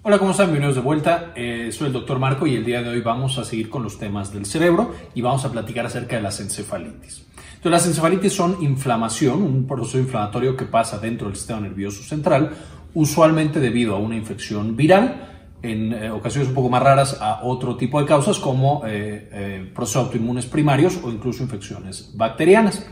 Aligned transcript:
Hola, 0.00 0.16
¿cómo 0.20 0.30
están? 0.30 0.46
Bienvenidos 0.46 0.76
de 0.76 0.80
vuelta. 0.80 1.32
Eh, 1.34 1.70
soy 1.72 1.88
el 1.88 1.92
doctor 1.92 2.20
Marco 2.20 2.46
y 2.46 2.54
el 2.54 2.64
día 2.64 2.82
de 2.82 2.88
hoy 2.88 3.00
vamos 3.00 3.36
a 3.36 3.44
seguir 3.44 3.68
con 3.68 3.82
los 3.82 3.98
temas 3.98 4.32
del 4.32 4.46
cerebro 4.46 4.94
y 5.12 5.22
vamos 5.22 5.44
a 5.44 5.50
platicar 5.50 5.86
acerca 5.86 6.14
de 6.14 6.22
las 6.22 6.38
encefalitis. 6.38 7.26
Entonces, 7.56 7.72
las 7.72 7.86
encefalitis 7.88 8.32
son 8.32 8.62
inflamación, 8.62 9.42
un 9.42 9.66
proceso 9.66 9.98
inflamatorio 9.98 10.56
que 10.56 10.66
pasa 10.66 11.00
dentro 11.00 11.26
del 11.26 11.36
sistema 11.36 11.62
nervioso 11.62 12.04
central, 12.04 12.52
usualmente 12.94 13.58
debido 13.58 13.96
a 13.96 13.98
una 13.98 14.14
infección 14.14 14.76
viral, 14.76 15.56
en 15.62 15.92
eh, 15.92 16.12
ocasiones 16.12 16.48
un 16.48 16.54
poco 16.54 16.70
más 16.70 16.80
raras 16.80 17.18
a 17.20 17.40
otro 17.42 17.76
tipo 17.76 18.00
de 18.00 18.06
causas 18.06 18.38
como 18.38 18.82
eh, 18.86 19.68
procesos 19.74 20.04
autoinmunes 20.04 20.46
primarios 20.46 21.00
o 21.02 21.10
incluso 21.10 21.42
infecciones 21.42 22.12
bacterianas. 22.14 22.86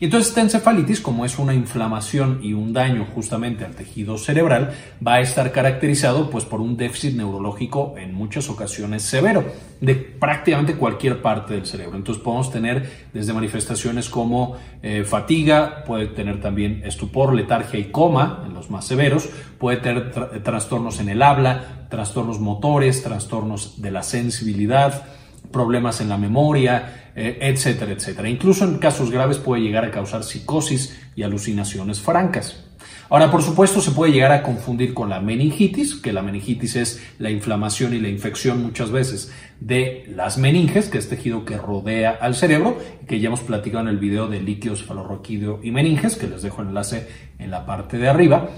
Y 0.00 0.06
entonces 0.06 0.28
esta 0.28 0.40
encefalitis, 0.40 1.00
como 1.00 1.24
es 1.24 1.38
una 1.38 1.54
inflamación 1.54 2.40
y 2.42 2.52
un 2.52 2.72
daño 2.72 3.06
justamente 3.14 3.64
al 3.64 3.74
tejido 3.74 4.18
cerebral, 4.18 4.74
va 5.06 5.14
a 5.14 5.20
estar 5.20 5.52
caracterizado 5.52 6.30
pues 6.30 6.44
por 6.44 6.60
un 6.60 6.76
déficit 6.76 7.14
neurológico 7.14 7.94
en 7.96 8.12
muchas 8.12 8.48
ocasiones 8.50 9.02
severo 9.02 9.44
de 9.80 9.94
prácticamente 9.94 10.74
cualquier 10.74 11.22
parte 11.22 11.54
del 11.54 11.66
cerebro. 11.66 11.96
Entonces 11.96 12.22
podemos 12.22 12.50
tener 12.50 13.08
desde 13.12 13.32
manifestaciones 13.32 14.08
como 14.08 14.56
eh, 14.82 15.04
fatiga, 15.04 15.84
puede 15.84 16.08
tener 16.08 16.40
también 16.40 16.82
estupor, 16.84 17.34
letargia 17.34 17.78
y 17.78 17.84
coma 17.84 18.42
en 18.46 18.54
los 18.54 18.70
más 18.70 18.86
severos, 18.86 19.28
puede 19.58 19.76
tener 19.78 20.10
trastornos 20.42 21.00
en 21.00 21.08
el 21.08 21.22
habla, 21.22 21.86
trastornos 21.88 22.40
motores, 22.40 23.02
trastornos 23.02 23.80
de 23.80 23.90
la 23.90 24.02
sensibilidad, 24.02 25.04
problemas 25.50 26.00
en 26.00 26.08
la 26.08 26.18
memoria, 26.18 27.10
eh, 27.14 27.38
etcétera, 27.40 27.92
etcétera. 27.92 28.28
Incluso 28.28 28.64
en 28.64 28.78
casos 28.78 29.10
graves 29.10 29.38
puede 29.38 29.62
llegar 29.62 29.84
a 29.84 29.90
causar 29.90 30.24
psicosis 30.24 31.00
y 31.14 31.22
alucinaciones 31.22 32.00
francas. 32.00 32.64
Ahora, 33.10 33.30
por 33.30 33.42
supuesto, 33.42 33.80
se 33.80 33.90
puede 33.90 34.12
llegar 34.12 34.32
a 34.32 34.42
confundir 34.42 34.94
con 34.94 35.10
la 35.10 35.20
meningitis, 35.20 35.94
que 35.94 36.12
la 36.12 36.22
meningitis 36.22 36.74
es 36.76 37.02
la 37.18 37.30
inflamación 37.30 37.94
y 37.94 38.00
la 38.00 38.08
infección 38.08 38.62
muchas 38.62 38.90
veces 38.90 39.32
de 39.60 40.04
las 40.08 40.38
meninges, 40.38 40.88
que 40.88 40.98
es 40.98 41.08
tejido 41.08 41.44
que 41.44 41.58
rodea 41.58 42.10
al 42.10 42.34
cerebro, 42.34 42.78
que 43.06 43.20
ya 43.20 43.28
hemos 43.28 43.40
platicado 43.40 43.82
en 43.82 43.88
el 43.88 43.98
video 43.98 44.26
de 44.28 44.40
líquido 44.40 44.74
cefalorraquídeo 44.74 45.60
y 45.62 45.70
meninges, 45.70 46.16
que 46.16 46.26
les 46.26 46.42
dejo 46.42 46.62
enlace 46.62 47.06
en 47.38 47.50
la 47.50 47.66
parte 47.66 47.98
de 47.98 48.08
arriba. 48.08 48.48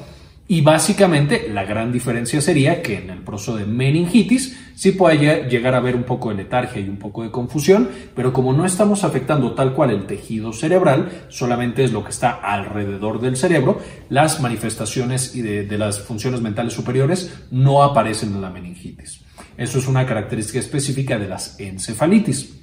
Y 0.49 0.61
básicamente 0.61 1.49
la 1.53 1.65
gran 1.65 1.91
diferencia 1.91 2.41
sería 2.41 2.81
que 2.81 2.99
en 2.99 3.11
el 3.11 3.23
proceso 3.23 3.57
de 3.57 3.67
meningitis 3.67 4.57
sí 4.77 4.93
puede 4.93 5.49
llegar 5.49 5.75
a 5.75 5.79
haber 5.79 5.97
un 5.97 6.05
poco 6.05 6.29
de 6.29 6.37
letargia 6.37 6.81
y 6.81 6.89
un 6.89 6.99
poco 6.99 7.25
de 7.25 7.33
confusión, 7.33 7.91
pero 8.15 8.33
como 8.33 8.53
no 8.53 8.65
estamos 8.65 9.03
afectando 9.03 9.55
tal 9.55 9.73
cual 9.73 9.91
el 9.91 10.07
tejido 10.07 10.53
cerebral, 10.53 11.25
solamente 11.29 11.83
es 11.83 11.93
lo 11.93 12.05
que 12.05 12.11
está 12.11 12.31
alrededor 12.31 13.21
del 13.21 13.37
cerebro, 13.37 13.81
las 14.09 14.41
manifestaciones 14.41 15.35
y 15.35 15.43
de, 15.43 15.79
las 15.79 16.01
funciones 16.01 16.41
mentales 16.41 16.75
superiores 16.75 17.35
no 17.51 17.83
aparecen 17.83 18.33
en 18.33 18.41
la 18.41 18.51
meningitis. 18.51 19.23
Eso 19.57 19.79
es 19.79 19.89
una 19.89 20.07
característica 20.07 20.61
específica 20.61 21.19
de 21.19 21.29
las 21.29 21.59
encefalitis. 21.59 22.61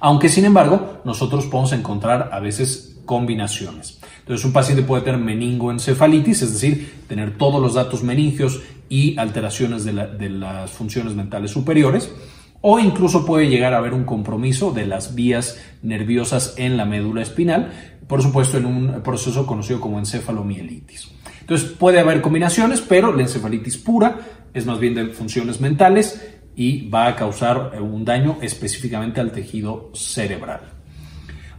Aunque 0.00 0.28
sin 0.28 0.44
embargo, 0.44 1.00
nosotros 1.04 1.46
podemos 1.46 1.72
encontrar 1.72 2.28
a 2.32 2.40
veces 2.40 3.00
combinaciones. 3.06 3.99
Entonces, 4.30 4.46
un 4.46 4.52
paciente 4.52 4.84
puede 4.84 5.02
tener 5.02 5.18
meningoencefalitis, 5.18 6.42
es 6.42 6.52
decir, 6.52 7.02
tener 7.08 7.36
todos 7.36 7.60
los 7.60 7.74
datos 7.74 8.04
meningios 8.04 8.62
y 8.88 9.18
alteraciones 9.18 9.84
de, 9.84 9.92
las 10.30 10.70
funciones 10.70 11.16
mentales 11.16 11.50
superiores, 11.50 12.14
o 12.60 12.78
incluso 12.78 13.26
puede 13.26 13.48
llegar 13.48 13.74
a 13.74 13.78
haber 13.78 13.92
un 13.92 14.04
compromiso 14.04 14.70
de 14.70 14.86
las 14.86 15.16
vías 15.16 15.58
nerviosas 15.82 16.54
en 16.58 16.76
la 16.76 16.84
médula 16.84 17.22
espinal, 17.22 17.72
por 18.06 18.22
supuesto 18.22 18.56
en 18.56 18.66
un 18.66 19.02
proceso 19.02 19.46
conocido 19.46 19.80
como 19.80 19.98
encefalomielitis. 19.98 21.10
Entonces 21.40 21.68
puede 21.68 21.98
haber 21.98 22.20
combinaciones, 22.20 22.80
pero 22.80 23.12
la 23.12 23.22
encefalitis 23.22 23.78
pura 23.78 24.20
es 24.54 24.64
más 24.64 24.78
bien 24.78 24.94
de 24.94 25.06
funciones 25.06 25.60
mentales 25.60 26.38
y 26.54 26.88
va 26.88 27.08
a 27.08 27.16
causar 27.16 27.72
un 27.82 28.04
daño 28.04 28.38
específicamente 28.42 29.20
al 29.20 29.32
tejido 29.32 29.90
cerebral. 29.92 30.79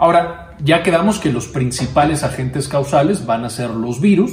Ahora, 0.01 0.55
ya 0.63 0.81
quedamos 0.81 1.19
que 1.19 1.31
los 1.31 1.47
principales 1.47 2.23
agentes 2.23 2.67
causales 2.67 3.27
van 3.27 3.45
a 3.45 3.51
ser 3.51 3.69
los 3.69 4.01
virus 4.01 4.31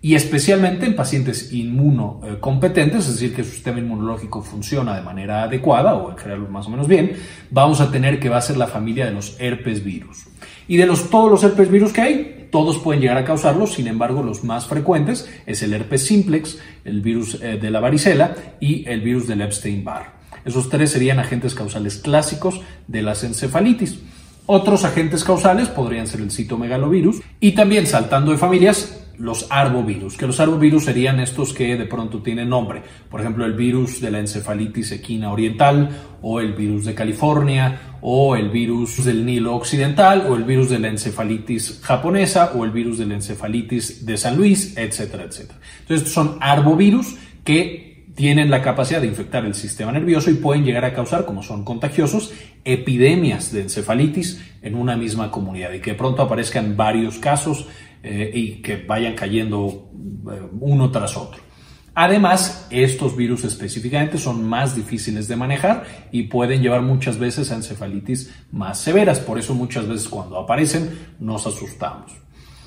y 0.00 0.14
especialmente 0.14 0.86
en 0.86 0.96
pacientes 0.96 1.52
inmunocompetentes, 1.52 3.06
es 3.06 3.20
decir, 3.20 3.36
que 3.36 3.44
su 3.44 3.50
sistema 3.50 3.78
inmunológico 3.78 4.40
funciona 4.40 4.96
de 4.96 5.02
manera 5.02 5.42
adecuada 5.42 5.96
o 5.96 6.12
en 6.12 6.16
general 6.16 6.48
más 6.48 6.66
o 6.66 6.70
menos 6.70 6.88
bien, 6.88 7.12
vamos 7.50 7.82
a 7.82 7.90
tener 7.90 8.18
que 8.18 8.30
va 8.30 8.38
a 8.38 8.40
ser 8.40 8.56
la 8.56 8.68
familia 8.68 9.04
de 9.04 9.12
los 9.12 9.36
herpes 9.38 9.84
virus. 9.84 10.24
Y 10.66 10.78
de 10.78 10.86
los, 10.86 11.10
todos 11.10 11.30
los 11.30 11.44
herpes 11.44 11.70
virus 11.70 11.92
que 11.92 12.00
hay, 12.00 12.48
todos 12.50 12.78
pueden 12.78 13.02
llegar 13.02 13.18
a 13.18 13.26
causarlos, 13.26 13.74
sin 13.74 13.88
embargo, 13.88 14.22
los 14.22 14.44
más 14.44 14.66
frecuentes 14.66 15.28
es 15.44 15.62
el 15.62 15.74
herpes 15.74 16.06
simplex, 16.06 16.58
el 16.86 17.02
virus 17.02 17.34
eh, 17.42 17.58
de 17.60 17.70
la 17.70 17.80
varicela 17.80 18.34
y 18.60 18.88
el 18.88 19.02
virus 19.02 19.26
del 19.26 19.42
Epstein-Barr. 19.42 20.06
Esos 20.46 20.70
tres 20.70 20.90
serían 20.90 21.18
agentes 21.18 21.54
causales 21.54 21.98
clásicos 21.98 22.62
de 22.88 23.02
las 23.02 23.24
encefalitis. 23.24 23.98
Otros 24.46 24.84
agentes 24.84 25.24
causales 25.24 25.68
podrían 25.68 26.06
ser 26.06 26.20
el 26.20 26.30
citomegalovirus 26.30 27.20
y 27.40 27.52
también 27.52 27.86
saltando 27.86 28.32
de 28.32 28.38
familias 28.38 28.98
los 29.18 29.46
arbovirus, 29.50 30.16
que 30.16 30.26
los 30.26 30.40
arbovirus 30.40 30.84
serían 30.84 31.20
estos 31.20 31.52
que 31.52 31.76
de 31.76 31.84
pronto 31.84 32.22
tienen 32.22 32.48
nombre, 32.48 32.82
por 33.08 33.20
ejemplo 33.20 33.44
el 33.44 33.52
virus 33.52 34.00
de 34.00 34.10
la 34.10 34.18
encefalitis 34.18 34.90
equina 34.90 35.30
oriental 35.30 35.90
o 36.22 36.40
el 36.40 36.54
virus 36.54 36.86
de 36.86 36.94
California 36.94 37.98
o 38.00 38.34
el 38.34 38.50
virus 38.50 39.04
del 39.04 39.24
Nilo 39.24 39.54
occidental 39.54 40.26
o 40.28 40.34
el 40.34 40.42
virus 40.42 40.70
de 40.70 40.80
la 40.80 40.88
encefalitis 40.88 41.80
japonesa 41.82 42.52
o 42.56 42.64
el 42.64 42.72
virus 42.72 42.98
de 42.98 43.06
la 43.06 43.14
encefalitis 43.14 44.04
de 44.04 44.16
San 44.16 44.36
Luis, 44.36 44.76
etcétera, 44.76 45.24
etcétera. 45.24 45.60
Entonces 45.82 46.08
estos 46.08 46.12
son 46.12 46.38
arbovirus 46.40 47.14
que 47.44 47.91
tienen 48.14 48.50
la 48.50 48.62
capacidad 48.62 49.00
de 49.00 49.06
infectar 49.06 49.44
el 49.44 49.54
sistema 49.54 49.92
nervioso 49.92 50.30
y 50.30 50.34
pueden 50.34 50.64
llegar 50.64 50.84
a 50.84 50.94
causar, 50.94 51.24
como 51.24 51.42
son 51.42 51.64
contagiosos, 51.64 52.32
epidemias 52.64 53.52
de 53.52 53.62
encefalitis 53.62 54.40
en 54.62 54.74
una 54.74 54.96
misma 54.96 55.30
comunidad 55.30 55.72
y 55.72 55.80
que 55.80 55.94
pronto 55.94 56.22
aparezcan 56.22 56.76
varios 56.76 57.18
casos 57.18 57.66
eh, 58.02 58.30
y 58.34 58.62
que 58.62 58.76
vayan 58.76 59.14
cayendo 59.14 59.90
eh, 60.30 60.40
uno 60.60 60.90
tras 60.90 61.16
otro. 61.16 61.40
Además, 61.94 62.66
estos 62.70 63.16
virus 63.16 63.44
específicamente 63.44 64.16
son 64.16 64.48
más 64.48 64.74
difíciles 64.74 65.28
de 65.28 65.36
manejar 65.36 65.84
y 66.10 66.22
pueden 66.24 66.62
llevar 66.62 66.80
muchas 66.80 67.18
veces 67.18 67.50
a 67.50 67.56
encefalitis 67.56 68.32
más 68.50 68.78
severas. 68.78 69.20
Por 69.20 69.38
eso 69.38 69.54
muchas 69.54 69.86
veces 69.86 70.08
cuando 70.08 70.38
aparecen 70.38 70.90
nos 71.20 71.46
asustamos. 71.46 72.12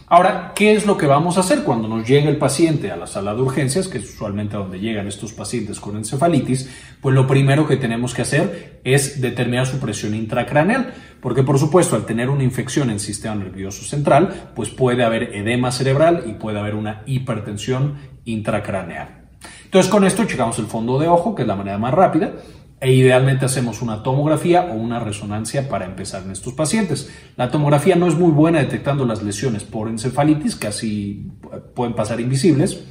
Ahora, 0.08 0.52
¿qué 0.54 0.74
es 0.76 0.86
lo 0.86 0.98
que 0.98 1.08
vamos 1.08 1.38
a 1.38 1.40
hacer 1.40 1.64
cuando 1.64 1.88
nos 1.88 2.08
llega 2.08 2.30
el 2.30 2.38
paciente 2.38 2.92
a 2.92 2.96
la 2.96 3.08
sala 3.08 3.34
de 3.34 3.42
urgencias, 3.42 3.88
que 3.88 3.98
es 3.98 4.14
usualmente 4.14 4.56
donde 4.56 4.80
llegan 4.80 5.08
estos 5.08 5.34
pacientes 5.34 5.80
con 5.80 5.98
encefalitis? 5.98 6.70
Pues 7.02 7.16
lo 7.16 7.26
primero 7.26 7.68
que 7.68 7.78
tenemos 7.78 8.14
que 8.14 8.22
hacer 8.22 8.82
es 8.84 9.20
determinar 9.20 9.66
su 9.66 9.80
presión 9.80 10.14
intracraneal, 10.14 10.94
porque 11.22 11.42
por 11.42 11.58
supuesto 11.58 11.96
al 11.96 12.06
tener 12.06 12.30
una 12.30 12.44
infección 12.44 12.90
en 12.90 12.96
el 12.96 13.00
sistema 13.00 13.34
nervioso 13.34 13.84
central, 13.84 14.52
pues 14.56 14.70
puede 14.70 15.04
haber 15.04 15.36
edema 15.36 15.72
cerebral 15.72 16.26
y 16.28 16.34
puede 16.34 16.60
haber 16.60 16.76
una 16.76 17.02
hipertensión 17.08 17.96
intracraneal. 18.26 19.26
Entonces 19.64 19.92
con 19.92 20.06
esto 20.06 20.26
checamos 20.26 20.60
el 20.60 20.68
fondo 20.68 21.00
de 21.00 21.08
ojo, 21.08 21.34
que 21.34 21.42
es 21.42 21.48
la 21.48 21.56
manera 21.56 21.80
más 21.80 21.96
rápida, 21.96 22.34
e 22.82 22.92
idealmente 22.92 23.46
hacemos 23.46 23.82
una 23.82 24.04
tomografía 24.04 24.66
o 24.72 24.74
una 24.74 25.00
resonancia 25.00 25.70
para 25.70 25.86
empezar 25.86 26.24
en 26.24 26.32
estos 26.32 26.54
pacientes. 26.54 27.10
La 27.38 27.50
tomografía 27.50 27.96
no 27.96 28.08
es 28.08 28.16
muy 28.16 28.32
buena 28.32 28.60
detectando 28.60 29.06
las 29.06 29.24
lesiones 29.24 29.64
por 29.64 29.88
encefalitis, 29.88 30.56
casi 30.56 31.32
pueden 31.74 31.96
pasar 31.96 32.20
invisibles, 32.20 32.84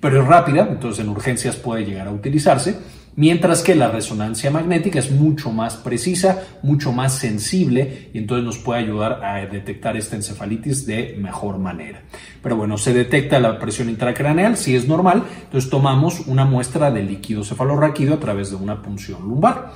pero 0.00 0.22
es 0.22 0.28
rápida, 0.28 0.68
entonces 0.70 1.04
en 1.04 1.10
urgencias 1.10 1.56
puede 1.56 1.84
llegar 1.84 2.08
a 2.08 2.12
utilizarse 2.12 2.78
mientras 3.16 3.62
que 3.62 3.74
la 3.74 3.90
resonancia 3.90 4.50
magnética 4.50 4.98
es 4.98 5.10
mucho 5.10 5.50
más 5.50 5.76
precisa, 5.76 6.42
mucho 6.62 6.92
más 6.92 7.18
sensible 7.18 8.10
y 8.12 8.18
entonces 8.18 8.44
nos 8.44 8.58
puede 8.58 8.80
ayudar 8.80 9.24
a 9.24 9.44
detectar 9.46 9.96
esta 9.96 10.16
encefalitis 10.16 10.86
de 10.86 11.16
mejor 11.18 11.58
manera. 11.58 12.02
Pero 12.42 12.56
bueno, 12.56 12.78
se 12.78 12.92
detecta 12.92 13.40
la 13.40 13.58
presión 13.58 13.88
intracraneal, 13.88 14.56
si 14.56 14.74
es 14.74 14.88
normal, 14.88 15.24
entonces 15.44 15.70
tomamos 15.70 16.20
una 16.26 16.44
muestra 16.44 16.90
de 16.90 17.02
líquido 17.02 17.44
cefalorraquídeo 17.44 18.14
a 18.14 18.20
través 18.20 18.50
de 18.50 18.56
una 18.56 18.82
punción 18.82 19.22
lumbar. 19.22 19.72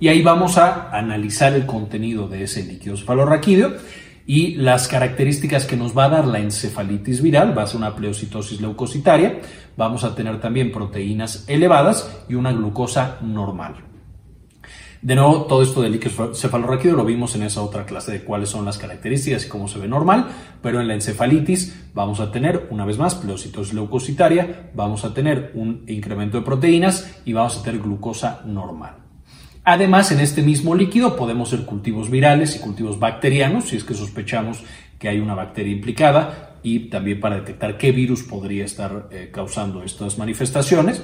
Y 0.00 0.08
ahí 0.08 0.22
vamos 0.22 0.58
a 0.58 0.90
analizar 0.96 1.52
el 1.54 1.66
contenido 1.66 2.28
de 2.28 2.44
ese 2.44 2.64
líquido 2.64 2.96
cefalorraquídeo 2.96 3.74
y 4.28 4.56
las 4.56 4.88
características 4.88 5.64
que 5.64 5.78
nos 5.78 5.96
va 5.96 6.04
a 6.04 6.10
dar 6.10 6.26
la 6.26 6.38
encefalitis 6.38 7.22
viral, 7.22 7.56
va 7.56 7.62
a 7.62 7.66
ser 7.66 7.78
una 7.78 7.96
pleocitosis 7.96 8.60
leucocitaria, 8.60 9.40
vamos 9.74 10.04
a 10.04 10.14
tener 10.14 10.38
también 10.38 10.70
proteínas 10.70 11.48
elevadas 11.48 12.24
y 12.28 12.34
una 12.34 12.52
glucosa 12.52 13.16
normal. 13.22 13.76
De 15.00 15.14
nuevo, 15.14 15.44
todo 15.44 15.62
esto 15.62 15.80
del 15.80 15.92
líquido 15.92 16.34
cefalorraquídeo 16.34 16.94
lo 16.94 17.06
vimos 17.06 17.36
en 17.36 17.44
esa 17.44 17.62
otra 17.62 17.86
clase 17.86 18.12
de 18.12 18.22
cuáles 18.22 18.50
son 18.50 18.66
las 18.66 18.76
características 18.76 19.46
y 19.46 19.48
cómo 19.48 19.66
se 19.66 19.78
ve 19.78 19.88
normal, 19.88 20.26
pero 20.60 20.82
en 20.82 20.88
la 20.88 20.94
encefalitis 20.94 21.88
vamos 21.94 22.20
a 22.20 22.30
tener, 22.30 22.68
una 22.70 22.84
vez 22.84 22.98
más, 22.98 23.14
pleocitosis 23.14 23.72
leucocitaria, 23.72 24.72
vamos 24.74 25.06
a 25.06 25.14
tener 25.14 25.52
un 25.54 25.84
incremento 25.88 26.36
de 26.36 26.44
proteínas 26.44 27.18
y 27.24 27.32
vamos 27.32 27.56
a 27.56 27.62
tener 27.62 27.80
glucosa 27.80 28.42
normal. 28.44 29.07
Además, 29.64 30.12
en 30.12 30.20
este 30.20 30.42
mismo 30.42 30.74
líquido 30.74 31.16
podemos 31.16 31.50
ser 31.50 31.64
cultivos 31.64 32.10
virales 32.10 32.56
y 32.56 32.60
cultivos 32.60 32.98
bacterianos, 32.98 33.68
si 33.68 33.76
es 33.76 33.84
que 33.84 33.94
sospechamos 33.94 34.62
que 34.98 35.08
hay 35.08 35.20
una 35.20 35.34
bacteria 35.34 35.72
implicada, 35.72 36.56
y 36.62 36.90
también 36.90 37.20
para 37.20 37.36
detectar 37.36 37.78
qué 37.78 37.92
virus 37.92 38.22
podría 38.22 38.64
estar 38.64 39.08
eh, 39.10 39.30
causando 39.32 39.82
estas 39.82 40.18
manifestaciones. 40.18 41.02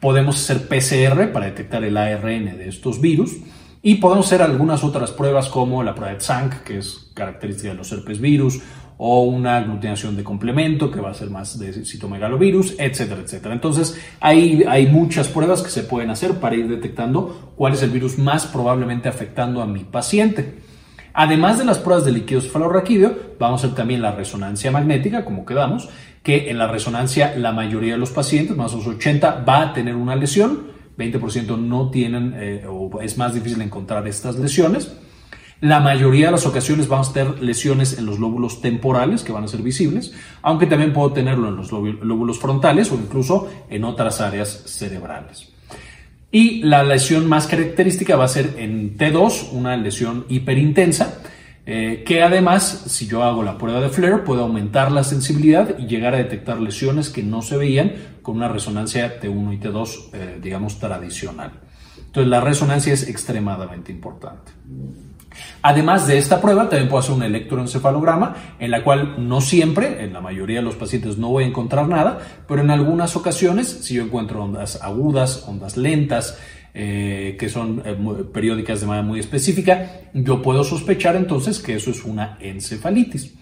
Podemos 0.00 0.36
hacer 0.36 0.68
PCR 0.68 1.32
para 1.32 1.46
detectar 1.46 1.84
el 1.84 1.96
ARN 1.96 2.56
de 2.56 2.68
estos 2.68 3.00
virus. 3.00 3.36
Y 3.82 3.96
podemos 3.96 4.26
hacer 4.26 4.42
algunas 4.42 4.82
otras 4.82 5.12
pruebas 5.12 5.48
como 5.48 5.82
la 5.82 5.94
prueba 5.94 6.12
de 6.12 6.20
Zank, 6.20 6.62
que 6.64 6.78
es 6.78 7.10
característica 7.14 7.68
de 7.68 7.76
los 7.76 7.92
herpes 7.92 8.20
virus, 8.20 8.60
o 8.98 9.24
una 9.24 9.58
aglutinación 9.58 10.16
de 10.16 10.24
complemento, 10.24 10.90
que 10.90 11.00
va 11.00 11.10
a 11.10 11.14
ser 11.14 11.30
más 11.30 11.58
de 11.58 11.84
citomegalovirus, 11.84 12.76
etcétera, 12.78 13.20
etcétera. 13.20 13.54
Entonces, 13.54 14.00
hay, 14.20 14.64
hay 14.68 14.86
muchas 14.86 15.28
pruebas 15.28 15.62
que 15.62 15.70
se 15.70 15.82
pueden 15.82 16.10
hacer 16.10 16.34
para 16.34 16.56
ir 16.56 16.68
detectando 16.68 17.52
cuál 17.56 17.74
es 17.74 17.82
el 17.82 17.90
virus 17.90 18.18
más 18.18 18.46
probablemente 18.46 19.08
afectando 19.08 19.60
a 19.60 19.66
mi 19.66 19.84
paciente. 19.84 20.60
Además 21.12 21.58
de 21.58 21.64
las 21.64 21.78
pruebas 21.78 22.04
de 22.04 22.12
líquido 22.12 22.40
cefalorraquídeo, 22.40 23.36
vamos 23.38 23.62
a 23.62 23.66
hacer 23.66 23.76
también 23.76 24.02
la 24.02 24.12
resonancia 24.12 24.70
magnética, 24.70 25.24
como 25.24 25.46
quedamos, 25.46 25.88
que 26.22 26.50
en 26.50 26.58
la 26.58 26.66
resonancia 26.66 27.34
la 27.36 27.52
mayoría 27.52 27.92
de 27.92 27.98
los 27.98 28.10
pacientes, 28.10 28.56
más 28.56 28.74
o 28.74 28.78
menos 28.78 28.96
80, 28.96 29.44
va 29.48 29.62
a 29.62 29.72
tener 29.72 29.94
una 29.94 30.16
lesión, 30.16 30.74
20% 30.98 31.58
no 31.58 31.90
tienen 31.90 32.34
eh, 32.36 32.64
o 32.68 33.00
es 33.00 33.16
más 33.16 33.34
difícil 33.34 33.60
encontrar 33.62 34.06
estas 34.08 34.36
lesiones. 34.36 34.94
La 35.60 35.80
mayoría 35.80 36.26
de 36.26 36.32
las 36.32 36.44
ocasiones 36.44 36.86
vamos 36.86 37.10
a 37.10 37.12
tener 37.14 37.42
lesiones 37.42 37.98
en 37.98 38.04
los 38.04 38.18
lóbulos 38.18 38.60
temporales 38.60 39.22
que 39.22 39.32
van 39.32 39.44
a 39.44 39.48
ser 39.48 39.62
visibles, 39.62 40.12
aunque 40.42 40.66
también 40.66 40.92
puedo 40.92 41.12
tenerlo 41.12 41.48
en 41.48 41.56
los 41.56 41.72
lóbulos 41.72 42.38
frontales 42.38 42.92
o 42.92 42.96
incluso 42.96 43.48
en 43.70 43.84
otras 43.84 44.20
áreas 44.20 44.64
cerebrales. 44.66 45.48
Y 46.30 46.62
la 46.62 46.84
lesión 46.84 47.26
más 47.26 47.46
característica 47.46 48.16
va 48.16 48.24
a 48.24 48.28
ser 48.28 48.56
en 48.58 48.98
T2, 48.98 49.52
una 49.52 49.76
lesión 49.78 50.26
hiperintensa, 50.28 51.22
eh, 51.64 52.04
que 52.06 52.22
además, 52.22 52.84
si 52.86 53.06
yo 53.06 53.24
hago 53.24 53.42
la 53.42 53.56
prueba 53.56 53.80
de 53.80 53.88
FLAIR, 53.88 54.24
puedo 54.24 54.42
aumentar 54.42 54.92
la 54.92 55.04
sensibilidad 55.04 55.78
y 55.78 55.86
llegar 55.86 56.14
a 56.14 56.18
detectar 56.18 56.60
lesiones 56.60 57.08
que 57.08 57.22
no 57.22 57.40
se 57.40 57.56
veían 57.56 57.92
con 58.20 58.36
una 58.36 58.48
resonancia 58.48 59.20
T1 59.20 59.54
y 59.54 59.58
T2, 59.58 60.10
eh, 60.12 60.38
digamos, 60.42 60.78
tradicional. 60.78 61.52
Entonces, 61.96 62.28
la 62.28 62.40
resonancia 62.40 62.92
es 62.92 63.08
extremadamente 63.08 63.90
importante. 63.90 64.52
Además 65.62 66.06
de 66.06 66.18
esta 66.18 66.40
prueba, 66.40 66.68
también 66.68 66.88
puedo 66.88 67.00
hacer 67.00 67.14
un 67.14 67.22
electroencefalograma, 67.22 68.36
en 68.58 68.70
la 68.70 68.84
cual 68.84 69.28
no 69.28 69.40
siempre, 69.40 70.04
en 70.04 70.12
la 70.12 70.20
mayoría 70.20 70.58
de 70.58 70.62
los 70.62 70.76
pacientes 70.76 71.18
no 71.18 71.28
voy 71.28 71.44
a 71.44 71.46
encontrar 71.46 71.88
nada, 71.88 72.18
pero 72.46 72.62
en 72.62 72.70
algunas 72.70 73.16
ocasiones, 73.16 73.68
si 73.82 73.94
yo 73.94 74.02
encuentro 74.02 74.42
ondas 74.42 74.80
agudas, 74.82 75.44
ondas 75.48 75.76
lentas, 75.76 76.38
eh, 76.78 77.36
que 77.38 77.48
son 77.48 77.82
eh, 77.86 77.96
periódicas 78.34 78.82
de 78.82 78.86
manera 78.86 79.06
muy 79.06 79.18
específica, 79.18 80.02
yo 80.12 80.42
puedo 80.42 80.62
sospechar 80.62 81.16
entonces 81.16 81.58
que 81.58 81.74
eso 81.74 81.90
es 81.90 82.04
una 82.04 82.36
encefalitis. 82.40 83.32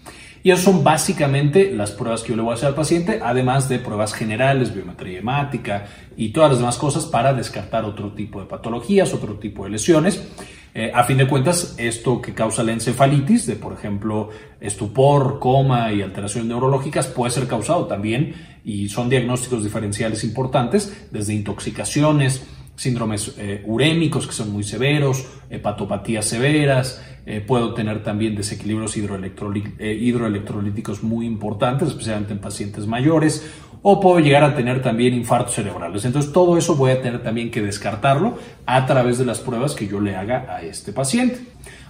Y 0.41 0.51
esas 0.51 0.63
son 0.63 0.83
básicamente 0.83 1.71
las 1.71 1.91
pruebas 1.91 2.21
que 2.21 2.29
yo 2.29 2.35
le 2.35 2.43
voy 2.43 2.51
a 2.51 2.53
hacer 2.53 2.67
al 2.69 2.75
paciente, 2.75 3.19
además 3.21 3.67
de 3.67 3.79
pruebas 3.79 4.13
generales, 4.13 4.73
biometría 4.73 5.19
hemática 5.19 5.87
y 6.15 6.29
todas 6.29 6.51
las 6.51 6.59
demás 6.59 6.77
cosas 6.77 7.05
para 7.07 7.33
descartar 7.33 7.83
otro 7.83 8.13
tipo 8.13 8.39
de 8.39 8.45
patologías, 8.45 9.13
otro 9.13 9.33
tipo 9.39 9.63
de 9.63 9.71
lesiones. 9.71 10.23
Eh, 10.77 10.91
a 10.93 11.05
fin 11.05 11.17
de 11.17 11.25
cuentas, 11.25 11.73
esto 11.77 12.21
que 12.21 12.33
causa 12.33 12.61
la 12.61 12.73
encefalitis, 12.73 13.45
de 13.45 13.55
por 13.55 13.71
ejemplo 13.71 14.29
estupor, 14.59 15.39
coma 15.39 15.93
y 15.93 16.01
alteraciones 16.01 16.49
neurológicas, 16.49 17.07
puede 17.07 17.31
ser 17.31 17.47
causado 17.47 17.85
también 17.85 18.35
y 18.65 18.89
son 18.89 19.07
diagnósticos 19.07 19.63
diferenciales 19.63 20.25
importantes, 20.25 21.07
desde 21.11 21.33
intoxicaciones, 21.33 22.45
síndromes 22.75 23.33
eh, 23.37 23.63
urémicos 23.65 24.27
que 24.27 24.33
son 24.33 24.51
muy 24.51 24.63
severos, 24.63 25.25
hepatopatías 25.49 26.25
severas, 26.25 27.01
eh, 27.25 27.43
puedo 27.45 27.73
tener 27.73 28.03
también 28.03 28.35
desequilibrios 28.35 28.95
hidroelectrolíticos 28.97 31.01
muy 31.01 31.25
importantes, 31.25 31.89
especialmente 31.89 32.33
en 32.33 32.39
pacientes 32.39 32.85
mayores, 32.85 33.49
o 33.87 33.99
puedo 33.99 34.19
llegar 34.19 34.43
a 34.43 34.55
tener 34.55 34.81
también 34.81 35.13
infartos 35.13 35.55
cerebrales. 35.55 36.03
Entonces 36.05 36.33
todo 36.33 36.57
eso 36.57 36.75
voy 36.75 36.91
a 36.91 37.01
tener 37.01 37.21
también 37.21 37.51
que 37.51 37.61
descartarlo 37.61 38.37
a 38.65 38.85
través 38.87 39.19
de 39.19 39.25
las 39.25 39.39
pruebas 39.39 39.75
que 39.75 39.87
yo 39.87 40.01
le 40.01 40.15
haga 40.15 40.47
a 40.49 40.63
este 40.63 40.91
paciente. 40.91 41.39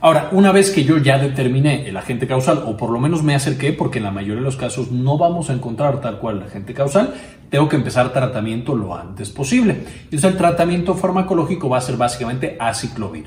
Ahora, 0.01 0.27
una 0.33 0.51
vez 0.51 0.71
que 0.71 0.83
yo 0.83 0.97
ya 0.97 1.17
determiné 1.17 1.87
el 1.87 1.95
agente 1.95 2.27
causal, 2.27 2.63
o 2.65 2.75
por 2.75 2.89
lo 2.89 2.99
menos 2.99 3.23
me 3.23 3.33
acerqué, 3.33 3.71
porque 3.71 3.99
en 3.99 4.03
la 4.03 4.11
mayoría 4.11 4.35
de 4.35 4.41
los 4.41 4.57
casos 4.57 4.91
no 4.91 5.17
vamos 5.17 5.49
a 5.49 5.53
encontrar 5.53 6.01
tal 6.01 6.19
cual 6.19 6.37
el 6.37 6.43
agente 6.43 6.73
causal, 6.73 7.13
tengo 7.49 7.69
que 7.69 7.75
empezar 7.75 8.11
tratamiento 8.11 8.75
lo 8.75 8.95
antes 8.95 9.29
posible. 9.29 9.73
Entonces 10.03 10.31
el 10.31 10.37
tratamiento 10.37 10.95
farmacológico 10.95 11.69
va 11.69 11.77
a 11.77 11.81
ser 11.81 11.97
básicamente 11.97 12.57
aciclovir, 12.59 13.25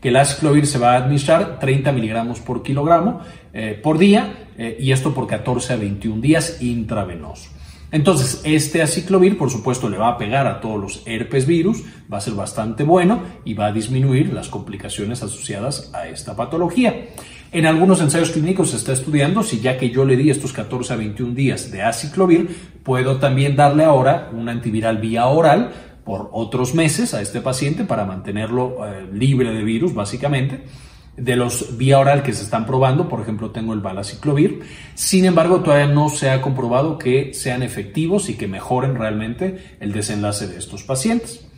que 0.00 0.08
el 0.08 0.16
aciclovir 0.16 0.66
se 0.66 0.78
va 0.78 0.92
a 0.92 0.96
administrar 0.96 1.58
30 1.58 1.92
miligramos 1.92 2.40
por 2.40 2.62
kilogramo 2.62 3.20
eh, 3.52 3.78
por 3.82 3.98
día, 3.98 4.48
eh, 4.56 4.76
y 4.78 4.92
esto 4.92 5.14
por 5.14 5.26
14 5.26 5.72
a 5.72 5.76
21 5.76 6.20
días 6.20 6.60
intravenoso. 6.60 7.50
Entonces, 7.92 8.40
este 8.44 8.82
aciclovir, 8.82 9.36
por 9.36 9.50
supuesto, 9.50 9.88
le 9.88 9.98
va 9.98 10.10
a 10.10 10.18
pegar 10.18 10.46
a 10.46 10.60
todos 10.60 10.80
los 10.80 11.02
herpes 11.06 11.46
virus, 11.46 11.82
va 12.12 12.18
a 12.18 12.20
ser 12.20 12.34
bastante 12.34 12.84
bueno 12.84 13.22
y 13.44 13.54
va 13.54 13.66
a 13.66 13.72
disminuir 13.72 14.32
las 14.32 14.48
complicaciones 14.48 15.22
asociadas 15.22 15.90
a 15.92 16.06
esta 16.06 16.36
patología. 16.36 17.08
En 17.52 17.66
algunos 17.66 18.00
ensayos 18.00 18.30
clínicos 18.30 18.70
se 18.70 18.76
está 18.76 18.92
estudiando 18.92 19.42
si 19.42 19.60
ya 19.60 19.76
que 19.76 19.90
yo 19.90 20.04
le 20.04 20.16
di 20.16 20.30
estos 20.30 20.52
14 20.52 20.92
a 20.92 20.96
21 20.96 21.34
días 21.34 21.72
de 21.72 21.82
aciclovir, 21.82 22.48
puedo 22.84 23.16
también 23.16 23.56
darle 23.56 23.82
ahora 23.82 24.30
un 24.32 24.48
antiviral 24.48 24.98
vía 24.98 25.26
oral 25.26 25.72
por 26.04 26.30
otros 26.32 26.74
meses 26.74 27.12
a 27.12 27.20
este 27.20 27.40
paciente 27.40 27.84
para 27.84 28.04
mantenerlo 28.04 28.86
eh, 28.86 29.08
libre 29.12 29.52
de 29.52 29.64
virus, 29.64 29.94
básicamente 29.94 30.64
de 31.16 31.36
los 31.36 31.76
vía 31.76 31.98
oral 31.98 32.22
que 32.22 32.32
se 32.32 32.44
están 32.44 32.66
probando, 32.66 33.08
por 33.08 33.20
ejemplo, 33.20 33.50
tengo 33.50 33.74
el 33.74 33.80
balaciclovir. 33.80 34.62
Sin 34.94 35.24
embargo, 35.24 35.60
todavía 35.60 35.92
no 35.92 36.08
se 36.08 36.30
ha 36.30 36.40
comprobado 36.40 36.98
que 36.98 37.34
sean 37.34 37.62
efectivos 37.62 38.30
y 38.30 38.34
que 38.34 38.48
mejoren 38.48 38.94
realmente 38.94 39.76
el 39.80 39.92
desenlace 39.92 40.46
de 40.46 40.56
estos 40.56 40.82
pacientes. 40.82 41.49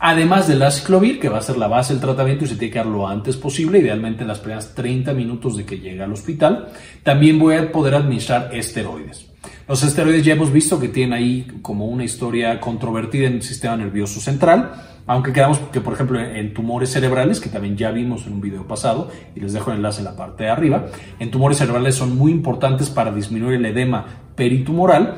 Además 0.00 0.46
del 0.46 0.62
aciclovir, 0.62 1.18
que 1.18 1.28
va 1.28 1.38
a 1.38 1.42
ser 1.42 1.56
la 1.56 1.66
base 1.66 1.92
del 1.92 2.00
tratamiento 2.00 2.44
y 2.44 2.48
se 2.48 2.56
tiene 2.56 2.72
que 2.72 2.78
dar 2.78 2.86
lo 2.86 3.08
antes 3.08 3.36
posible, 3.36 3.78
idealmente 3.78 4.22
en 4.22 4.28
las 4.28 4.38
primeras 4.38 4.74
30 4.74 5.12
minutos 5.12 5.56
de 5.56 5.64
que 5.64 5.78
llegue 5.78 6.02
al 6.02 6.12
hospital, 6.12 6.68
también 7.02 7.38
voy 7.38 7.56
a 7.56 7.72
poder 7.72 7.94
administrar 7.94 8.50
esteroides. 8.52 9.26
Los 9.66 9.82
esteroides 9.82 10.24
ya 10.24 10.34
hemos 10.34 10.52
visto 10.52 10.78
que 10.78 10.88
tienen 10.88 11.12
ahí 11.12 11.46
como 11.62 11.86
una 11.86 12.04
historia 12.04 12.60
controvertida 12.60 13.26
en 13.26 13.34
el 13.34 13.42
sistema 13.42 13.76
nervioso 13.76 14.20
central 14.20 14.72
aunque 15.08 15.32
quedamos 15.32 15.58
que, 15.72 15.80
por 15.80 15.94
ejemplo, 15.94 16.20
en 16.20 16.52
tumores 16.52 16.90
cerebrales, 16.90 17.40
que 17.40 17.48
también 17.48 17.78
ya 17.78 17.90
vimos 17.90 18.26
en 18.26 18.34
un 18.34 18.42
video 18.42 18.68
pasado, 18.68 19.10
y 19.34 19.40
les 19.40 19.54
dejo 19.54 19.70
el 19.70 19.78
enlace 19.78 20.00
en 20.00 20.04
la 20.04 20.14
parte 20.14 20.44
de 20.44 20.50
arriba, 20.50 20.88
en 21.18 21.30
tumores 21.30 21.56
cerebrales 21.56 21.94
son 21.94 22.14
muy 22.16 22.30
importantes 22.30 22.90
para 22.90 23.10
disminuir 23.10 23.54
el 23.54 23.64
edema 23.64 24.04
peritumoral. 24.36 25.16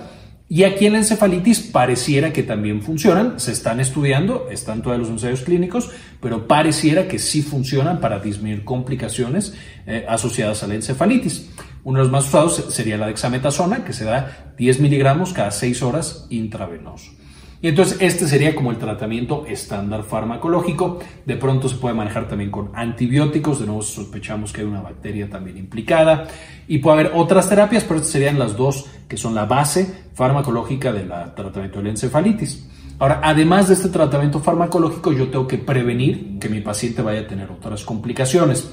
Y 0.52 0.64
aquí 0.64 0.86
en 0.86 0.94
la 0.94 0.98
encefalitis 0.98 1.60
pareciera 1.60 2.32
que 2.32 2.42
también 2.42 2.82
funcionan, 2.82 3.38
se 3.38 3.52
están 3.52 3.78
estudiando, 3.78 4.48
están 4.50 4.82
todos 4.82 4.98
los 4.98 5.08
ensayos 5.08 5.42
clínicos, 5.42 5.92
pero 6.20 6.48
pareciera 6.48 7.06
que 7.06 7.20
sí 7.20 7.40
funcionan 7.40 8.00
para 8.00 8.18
disminuir 8.18 8.64
complicaciones 8.64 9.54
eh, 9.86 10.04
asociadas 10.08 10.64
a 10.64 10.66
la 10.66 10.74
encefalitis. 10.74 11.50
Uno 11.84 12.00
de 12.00 12.02
los 12.02 12.10
más 12.10 12.26
usados 12.26 12.64
sería 12.70 12.96
la 12.96 13.06
dexametasona, 13.06 13.84
que 13.84 13.92
se 13.92 14.04
da 14.04 14.52
10 14.58 14.80
miligramos 14.80 15.32
cada 15.32 15.52
6 15.52 15.82
horas 15.82 16.26
intravenoso. 16.30 17.12
Y 17.62 17.68
entonces 17.68 17.98
este 18.00 18.26
sería 18.26 18.54
como 18.54 18.70
el 18.70 18.78
tratamiento 18.78 19.44
estándar 19.46 20.02
farmacológico. 20.04 20.98
De 21.26 21.36
pronto 21.36 21.68
se 21.68 21.76
puede 21.76 21.94
manejar 21.94 22.26
también 22.26 22.50
con 22.50 22.70
antibióticos, 22.74 23.60
de 23.60 23.66
nuevo 23.66 23.82
sospechamos 23.82 24.52
que 24.52 24.62
hay 24.62 24.66
una 24.66 24.80
bacteria 24.80 25.28
también 25.28 25.58
implicada. 25.58 26.26
Y 26.66 26.78
puede 26.78 27.00
haber 27.00 27.12
otras 27.14 27.48
terapias, 27.48 27.84
pero 27.84 27.96
estas 27.96 28.12
serían 28.12 28.38
las 28.38 28.56
dos 28.56 28.86
que 29.06 29.18
son 29.18 29.34
la 29.34 29.44
base 29.44 30.04
farmacológica 30.14 30.92
del 30.92 31.08
tratamiento 31.34 31.78
de 31.78 31.84
la 31.84 31.90
encefalitis. 31.90 32.66
Ahora, 32.98 33.20
además 33.22 33.68
de 33.68 33.74
este 33.74 33.88
tratamiento 33.88 34.40
farmacológico, 34.40 35.12
yo 35.12 35.28
tengo 35.28 35.48
que 35.48 35.56
prevenir 35.58 36.38
que 36.38 36.50
mi 36.50 36.60
paciente 36.60 37.00
vaya 37.00 37.20
a 37.20 37.26
tener 37.26 37.50
otras 37.50 37.82
complicaciones. 37.82 38.70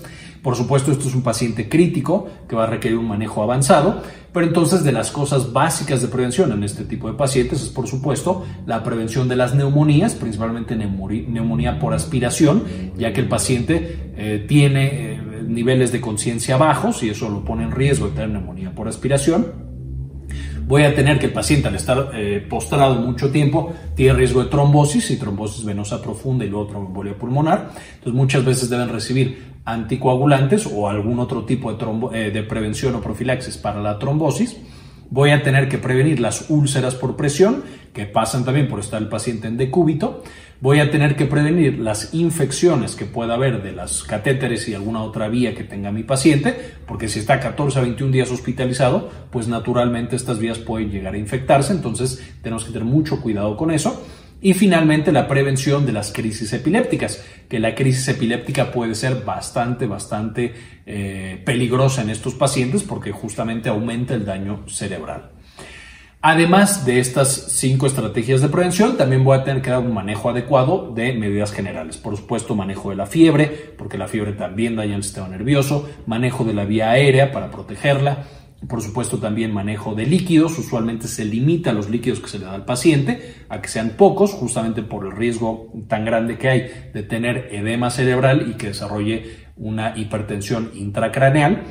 Por 0.48 0.56
supuesto, 0.56 0.94
esto 0.94 1.10
es 1.10 1.14
un 1.14 1.24
paciente 1.24 1.68
crítico 1.68 2.26
que 2.48 2.56
va 2.56 2.64
a 2.64 2.68
requerir 2.68 2.98
un 2.98 3.10
manejo 3.10 3.44
avanzado, 3.44 4.02
pero 4.32 4.46
entonces 4.46 4.82
de 4.82 4.94
las 4.94 5.12
cosas 5.12 5.52
básicas 5.52 6.02
de 6.02 6.08
prevención 6.08 6.54
en 6.54 6.64
este 6.64 6.86
tipo 6.86 7.12
de 7.12 7.18
pacientes 7.18 7.62
es, 7.62 7.68
por 7.68 7.86
supuesto, 7.86 8.46
la 8.66 8.82
prevención 8.82 9.28
de 9.28 9.36
las 9.36 9.54
neumonías, 9.54 10.16
principalmente 10.16 10.78
neumonía 10.78 11.80
por 11.80 11.94
aspiración, 11.94 12.64
ya 12.98 13.12
que 13.12 13.20
el 13.20 13.28
paciente 13.28 14.14
eh, 14.16 14.46
tiene 14.48 15.16
eh, 15.16 15.20
niveles 15.46 15.92
de 15.92 16.00
conciencia 16.00 16.56
bajos 16.56 17.04
y 17.04 17.10
eso 17.10 17.28
lo 17.28 17.44
pone 17.44 17.66
en 17.66 17.72
riesgo 17.72 18.08
de 18.08 18.14
tener 18.14 18.30
neumonía 18.30 18.74
por 18.74 18.88
aspiración 18.88 19.67
voy 20.68 20.84
a 20.84 20.94
tener 20.94 21.18
que 21.18 21.28
el 21.28 21.34
paciente 21.34 21.70
al 21.70 21.76
estar 21.76 22.12
eh, 22.14 22.46
postrado 22.48 22.96
mucho 22.96 23.32
tiempo 23.32 23.74
tiene 23.96 24.14
riesgo 24.14 24.44
de 24.44 24.50
trombosis 24.50 25.10
y 25.12 25.18
trombosis 25.18 25.64
venosa 25.64 26.02
profunda 26.02 26.44
y 26.44 26.50
luego 26.50 26.68
tromboembolia 26.68 27.18
pulmonar. 27.18 27.72
Entonces 27.96 28.14
muchas 28.14 28.44
veces 28.44 28.70
deben 28.70 28.90
recibir 28.90 29.56
anticoagulantes 29.64 30.68
o 30.72 30.90
algún 30.90 31.20
otro 31.20 31.46
tipo 31.46 31.74
de, 31.74 32.20
eh, 32.20 32.32
de 32.32 32.44
prevención 32.44 32.96
o 32.96 33.02
profilaxis 33.02 33.58
para 33.58 33.82
la 33.82 33.98
trombosis. 33.98 34.58
Voy 35.10 35.32
a 35.32 35.42
tener 35.42 35.70
que 35.70 35.78
prevenir 35.78 36.20
las 36.20 36.50
úlceras 36.50 36.96
por 36.96 37.16
presión, 37.16 37.64
que 37.94 38.06
pasan 38.06 38.44
también 38.44 38.68
por 38.68 38.82
estar 38.82 39.02
el 39.02 39.08
paciente 39.08 39.48
en 39.48 39.56
decúbito. 39.56 40.22
Voy 40.60 40.80
a 40.80 40.90
tener 40.90 41.16
que 41.16 41.26
prevenir 41.26 41.78
las 41.78 42.16
infecciones 42.16 42.96
que 42.96 43.06
pueda 43.06 43.36
haber 43.36 43.62
de 43.62 43.74
las 43.74 44.04
catéteres 44.04 44.68
y 44.68 44.74
alguna 44.74 45.04
otra 45.04 45.28
vía 45.28 45.54
que 45.54 45.64
tenga 45.64 45.92
mi 45.92 46.02
paciente, 46.02 46.58
porque 46.88 47.08
si 47.10 47.20
está 47.20 47.40
14 47.40 47.78
a 47.78 47.82
21 47.84 48.12
días 48.12 48.32
hospitalizado, 48.32 49.12
pues 49.30 49.48
naturalmente 49.48 50.16
estas 50.16 50.40
vías 50.40 50.58
pueden 50.58 50.90
llegar 50.90 51.14
a 51.14 51.20
infectarse, 51.20 51.74
entonces 51.74 52.24
tenemos 52.42 52.66
que 52.66 52.72
tener 52.72 52.88
mucho 52.88 53.22
cuidado 53.22 53.56
con 53.56 53.70
eso. 53.70 54.04
Y 54.42 54.54
finalmente 54.56 55.12
la 55.12 55.28
prevención 55.28 55.86
de 55.86 55.94
las 55.94 56.12
crisis 56.12 56.52
epilépticas, 56.54 57.24
que 57.48 57.60
la 57.60 57.76
crisis 57.76 58.08
epiléptica 58.08 58.72
puede 58.72 58.96
ser 58.96 59.24
bastante, 59.24 59.86
bastante 59.86 60.54
eh, 60.88 61.40
peligrosa 61.46 62.02
en 62.02 62.10
estos 62.10 62.34
pacientes 62.34 62.82
porque 62.82 63.12
justamente 63.12 63.70
aumenta 63.70 64.16
el 64.16 64.26
daño 64.26 64.64
cerebral. 64.68 65.37
Además 66.30 66.86
de 66.86 67.00
estas 67.00 67.54
cinco 67.54 67.88
estrategias 67.88 68.42
de 68.42 68.50
prevención, 68.50 68.98
también 68.98 69.24
voy 69.24 69.38
a 69.38 69.46
tener 69.46 69.62
que 69.62 69.70
dar 69.70 69.80
un 69.80 69.94
manejo 69.94 70.30
adecuado 70.30 70.92
de 70.94 71.14
medidas 71.14 71.54
generales. 71.54 71.96
Por 71.96 72.18
supuesto, 72.18 72.54
manejo 72.54 72.90
de 72.90 72.98
la 72.98 73.06
fiebre, 73.06 73.46
porque 73.78 73.98
la 73.98 74.10
fiebre 74.10 74.34
también 74.34 74.76
daña 74.76 74.98
el 74.98 75.04
sistema 75.04 75.30
nervioso, 75.30 75.88
manejo 76.06 76.44
de 76.44 76.54
la 76.54 76.66
vía 76.66 76.90
aérea 76.90 77.32
para 77.32 77.50
protegerla, 77.50 78.26
por 78.68 78.82
supuesto, 78.82 79.20
también 79.20 79.54
manejo 79.54 79.96
de 79.96 80.06
líquidos. 80.06 80.60
Usualmente 80.60 81.08
se 81.08 81.24
limita 81.24 81.72
los 81.72 81.90
líquidos 81.90 82.20
que 82.20 82.28
se 82.28 82.40
le 82.40 82.46
da 82.46 82.56
al 82.56 82.66
paciente 82.66 83.36
a 83.48 83.62
que 83.62 83.70
sean 83.70 83.92
pocos, 83.92 84.34
justamente 84.34 84.82
por 84.82 85.06
el 85.06 85.14
riesgo 85.14 85.72
tan 85.88 86.04
grande 86.04 86.38
que 86.38 86.50
hay 86.50 86.90
de 86.94 87.04
tener 87.04 87.48
edema 87.54 87.90
cerebral 87.90 88.50
y 88.52 88.56
que 88.56 88.68
desarrolle 88.68 89.48
una 89.56 89.98
hipertensión 89.98 90.72
intracraneal. 90.76 91.64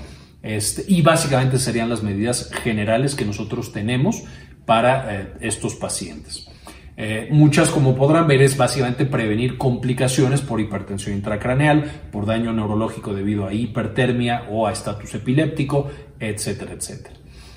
Este, 0.47 0.85
y 0.87 1.03
básicamente 1.03 1.59
serían 1.59 1.89
las 1.89 2.05
medidas 2.05 2.51
generales 2.63 3.17
que 3.17 3.25
nosotros 3.25 3.73
tenemos 3.73 4.23
para 4.65 5.13
eh, 5.13 5.33
estos 5.41 5.75
pacientes. 5.75 6.49
Eh, 6.97 7.29
muchas, 7.33 7.69
como 7.69 7.97
podrán 7.97 8.29
ver, 8.29 8.41
es 8.41 8.57
básicamente 8.57 9.07
prevenir 9.07 9.59
complicaciones 9.59 10.43
por 10.43 10.61
hipertensión 10.61 11.17
intracraneal, 11.17 11.91
por 12.13 12.27
daño 12.27 12.53
neurológico 12.53 13.13
debido 13.13 13.47
a 13.47 13.53
hipertermia 13.53 14.45
o 14.49 14.69
a 14.69 14.73
estatus 14.73 15.17
epiléptico, 15.17 15.91
etcétera, 16.21 16.75
etcétera. 16.75 17.17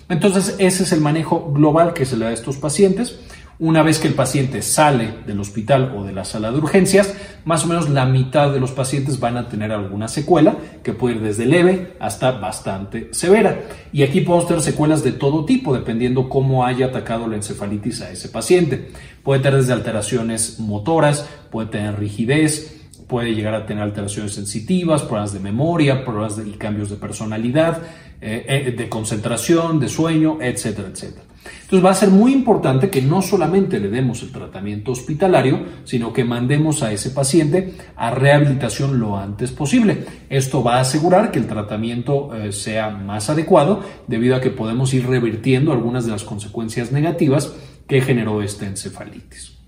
Entonces, 0.10 0.56
ese 0.58 0.82
es 0.82 0.92
el 0.92 1.00
manejo 1.00 1.54
global 1.54 1.94
que 1.94 2.06
se 2.06 2.18
le 2.18 2.26
da 2.26 2.32
a 2.32 2.34
estos 2.34 2.58
pacientes. 2.58 3.20
Una 3.62 3.84
vez 3.84 4.00
que 4.00 4.08
el 4.08 4.14
paciente 4.14 4.62
sale 4.62 5.16
del 5.28 5.38
hospital 5.42 5.94
o 5.94 6.06
de 6.06 6.14
la 6.14 6.24
sala 6.24 6.50
de 6.50 6.60
urgencias, 6.60 7.14
más 7.44 7.66
o 7.66 7.68
menos 7.68 7.90
la 7.90 8.06
mitad 8.06 8.54
de 8.54 8.62
los 8.62 8.72
pacientes 8.72 9.20
van 9.20 9.36
a 9.36 9.50
tener 9.50 9.74
alguna 9.74 10.08
secuela 10.08 10.56
que 10.82 10.94
puede 10.94 11.16
ir 11.16 11.22
desde 11.22 11.46
leve 11.46 11.98
hasta 12.00 12.32
bastante 12.32 13.10
severa. 13.14 13.60
Y 13.92 14.04
aquí 14.04 14.22
podemos 14.22 14.48
tener 14.48 14.64
secuelas 14.64 15.04
de 15.04 15.12
todo 15.12 15.44
tipo, 15.44 15.74
dependiendo 15.74 16.30
cómo 16.30 16.66
haya 16.66 16.86
atacado 16.86 17.28
la 17.28 17.36
encefalitis 17.36 18.00
a 18.00 18.12
ese 18.12 18.30
paciente. 18.30 18.92
Puede 19.24 19.42
tener 19.42 19.60
desde 19.60 19.74
alteraciones 19.74 20.58
motoras, 20.62 21.28
puede 21.52 21.68
tener 21.68 22.00
rigidez, 22.00 22.88
puede 23.10 23.36
llegar 23.36 23.56
a 23.56 23.66
tener 23.66 23.84
alteraciones 23.84 24.36
sensitivas, 24.36 25.02
problemas 25.02 25.34
de 25.34 25.40
memoria, 25.42 26.06
problemas 26.06 26.38
de, 26.38 26.48
y 26.48 26.54
cambios 26.54 26.90
de 26.90 26.96
personalidad, 26.96 27.82
eh, 28.22 28.46
eh, 28.48 28.72
de 28.72 28.88
concentración, 28.88 29.82
de 29.82 29.90
sueño, 29.90 30.38
etcétera, 30.40 30.88
etcétera. 30.88 31.29
Entonces 31.62 31.86
va 31.86 31.92
a 31.92 31.96
ser 31.96 32.10
muy 32.10 32.34
importante 32.34 32.90
que 32.90 33.02
no 33.02 33.22
solamente 33.22 33.80
le 33.80 33.90
demos 33.90 34.24
el 34.24 34.32
tratamiento 34.32 34.92
hospitalario, 34.92 35.64
sino 35.84 36.12
que 36.14 36.24
mandemos 36.24 36.82
a 36.82 36.92
ese 36.92 37.12
paciente 37.12 37.76
a 37.96 38.10
rehabilitación 38.12 39.00
lo 39.00 39.18
antes 39.18 39.52
posible. 39.52 40.06
Esto 40.30 40.64
va 40.64 40.78
a 40.78 40.82
asegurar 40.82 41.32
que 41.32 41.40
el 41.40 41.48
tratamiento 41.48 42.36
eh, 42.36 42.52
sea 42.52 42.90
más 42.90 43.30
adecuado 43.30 43.84
debido 44.08 44.36
a 44.36 44.42
que 44.42 44.50
podemos 44.50 44.94
ir 44.94 45.08
revirtiendo 45.08 45.72
algunas 45.72 46.06
de 46.06 46.12
las 46.12 46.24
consecuencias 46.24 46.92
negativas 46.92 47.54
que 47.88 48.02
generó 48.02 48.42
esta 48.42 48.66
encefalitis. 48.66 49.60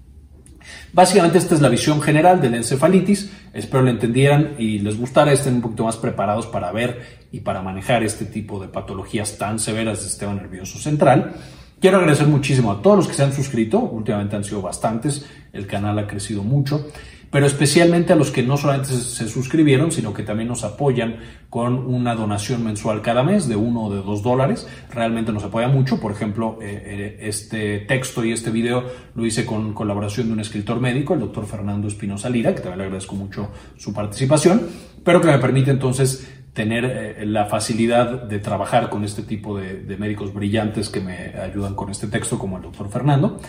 Básicamente 0.94 1.38
esta 1.38 1.56
es 1.56 1.62
la 1.62 1.70
visión 1.70 2.02
general 2.02 2.42
de 2.42 2.50
la 2.50 2.58
encefalitis. 2.58 3.32
Espero 3.54 3.84
lo 3.84 3.92
entendieran 3.92 4.56
y 4.58 4.80
les 4.80 4.98
gustara, 4.98 5.32
estén 5.32 5.56
un 5.56 5.62
poquito 5.62 5.86
más 5.86 5.98
preparados 5.98 6.48
para 6.48 6.72
ver 6.72 7.28
y 7.32 7.42
para 7.42 7.62
manejar 7.62 8.04
este 8.04 8.26
tipo 8.26 8.60
de 8.60 8.68
patologías 8.68 9.38
tan 9.38 9.60
severas 9.60 10.00
del 10.00 10.10
sistema 10.10 10.34
nervioso 10.34 10.80
central. 10.80 11.34
Quiero 11.82 11.98
agradecer 11.98 12.28
muchísimo 12.28 12.72
a 12.72 12.80
todos 12.80 12.98
los 12.98 13.08
que 13.08 13.16
se 13.16 13.24
han 13.24 13.34
suscrito, 13.34 13.80
últimamente 13.80 14.36
han 14.36 14.44
sido 14.44 14.62
bastantes, 14.62 15.26
el 15.52 15.66
canal 15.66 15.98
ha 15.98 16.06
crecido 16.06 16.44
mucho, 16.44 16.86
pero 17.32 17.48
especialmente 17.48 18.14
a 18.14 18.16
los 18.16 18.30
que 18.30 18.44
no 18.44 18.56
solamente 18.56 18.90
se 18.90 19.28
suscribieron, 19.28 19.92
sino 19.92 20.14
que 20.14 20.22
también 20.22 20.48
nos 20.48 20.64
apoyan 20.64 21.16
con 21.50 21.74
una 21.74 22.14
donación 22.14 22.64
mensual 22.64 23.02
cada 23.02 23.24
mes 23.24 23.48
de 23.50 23.56
uno 23.56 23.86
o 23.86 23.96
de 23.96 24.04
dos 24.04 24.22
dólares. 24.22 24.68
Realmente 24.94 25.32
nos 25.32 25.44
apoya 25.44 25.70
mucho. 25.70 26.00
Por 26.00 26.12
ejemplo, 26.12 26.60
eh, 26.62 26.84
eh, 26.86 27.18
este 27.22 27.80
texto 27.80 28.24
y 28.24 28.32
este 28.32 28.52
video 28.52 28.84
lo 29.16 29.26
hice 29.26 29.44
con 29.44 29.74
colaboración 29.74 30.28
de 30.28 30.34
un 30.34 30.40
escritor 30.40 30.80
médico, 30.80 31.16
el 31.16 31.22
doctor 31.22 31.48
Fernando 31.48 31.88
Espinosa 31.88 32.30
Lira, 32.30 32.54
que 32.54 32.62
también 32.62 32.78
le 32.78 32.84
agradezco 32.84 33.16
mucho 33.16 33.50
su 33.76 33.92
participación, 33.92 34.68
pero 35.04 35.20
que 35.20 35.28
me 35.30 35.40
permite 35.40 35.72
entonces 35.72 36.41
tener 36.54 36.86
eh, 36.86 37.26
la 37.26 37.46
facilidad 37.46 38.24
de 38.24 38.40
trabajar 38.40 38.90
con 38.90 39.04
este 39.04 39.24
tipo 39.24 39.58
de, 39.58 39.96
médicos 39.98 40.34
brillantes 40.34 40.90
que 40.90 41.00
me 41.00 41.34
ayudan 41.40 41.76
con 41.76 41.90
este 41.90 42.08
texto, 42.08 42.38
como 42.38 42.58
el 42.58 42.64
doctor 42.64 42.90
Fernando. 42.90 43.40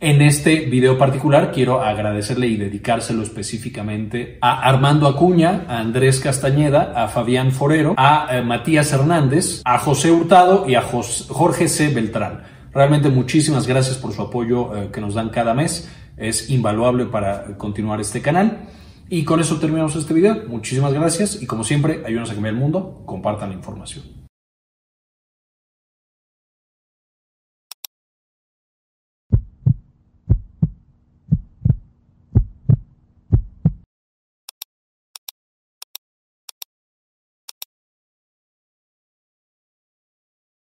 En 0.00 0.20
este 0.20 0.60
video 0.66 0.98
particular 0.98 1.50
quiero 1.52 1.82
agradecerle 1.82 2.48
y 2.48 2.56
dedicárselo 2.56 3.22
específicamente 3.22 4.38
a 4.40 4.60
Armando 4.68 5.06
Acuña, 5.06 5.64
a 5.68 5.78
Andrés 5.78 6.20
Castañeda, 6.20 6.92
a 6.94 7.08
Fabián 7.08 7.52
Forero, 7.52 7.94
a 7.96 8.28
eh, 8.30 8.42
Matías 8.42 8.92
Hernández, 8.92 9.62
a 9.64 9.78
José 9.78 10.10
Hurtado 10.10 10.68
y 10.68 10.74
a 10.74 10.82
Jorge 10.82 11.68
C. 11.68 11.88
Beltrán. 11.88 12.42
Realmente 12.72 13.08
muchísimas 13.08 13.66
gracias 13.66 13.96
por 13.96 14.12
su 14.12 14.20
apoyo 14.20 14.76
eh, 14.76 14.90
que 14.92 15.00
nos 15.00 15.14
dan 15.14 15.30
cada 15.30 15.54
mes. 15.54 15.88
Es 16.16 16.50
invaluable 16.50 17.06
para 17.06 17.56
continuar 17.56 18.00
este 18.00 18.20
canal. 18.20 18.68
Y 19.08 19.24
con 19.24 19.40
eso 19.40 19.58
terminamos 19.58 19.94
este 19.96 20.14
video. 20.14 20.44
Muchísimas 20.48 20.92
gracias 20.92 21.42
y 21.42 21.46
como 21.46 21.64
siempre, 21.64 22.02
ayúdenos 22.06 22.30
a 22.30 22.34
cambiar 22.34 22.54
el 22.54 22.60
mundo, 22.60 23.02
compartan 23.04 23.50
la 23.50 23.56
información. 23.56 24.23